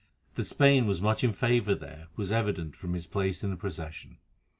[0.33, 4.17] That Spain was much in favour there was evident from his place in the procession.